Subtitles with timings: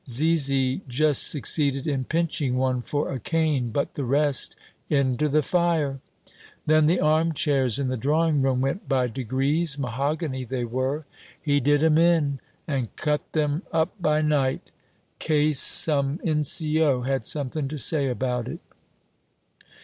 [0.09, 4.55] Zizi just succeeded in pinching one for a cane, but the rest
[4.89, 5.99] into the fire!
[6.65, 11.05] Then the arm chairs in the drawing room went by degrees mahogany, they were.
[11.39, 14.71] He did 'em in and cut them up by night,
[15.19, 17.03] case some N.C.O.
[17.03, 18.59] had something to say about it."